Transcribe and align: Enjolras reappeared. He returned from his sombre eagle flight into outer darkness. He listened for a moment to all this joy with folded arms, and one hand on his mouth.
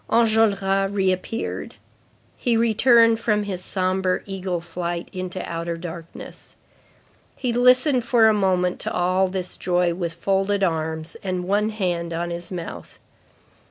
Enjolras 0.09 0.91
reappeared. 0.91 1.75
He 2.35 2.57
returned 2.57 3.19
from 3.19 3.43
his 3.43 3.63
sombre 3.63 4.21
eagle 4.25 4.59
flight 4.59 5.07
into 5.13 5.47
outer 5.47 5.77
darkness. 5.77 6.55
He 7.35 7.53
listened 7.53 8.03
for 8.03 8.25
a 8.27 8.33
moment 8.33 8.79
to 8.79 8.91
all 8.91 9.27
this 9.27 9.57
joy 9.57 9.93
with 9.93 10.15
folded 10.15 10.63
arms, 10.63 11.17
and 11.21 11.43
one 11.47 11.69
hand 11.69 12.13
on 12.13 12.31
his 12.31 12.51
mouth. 12.51 12.97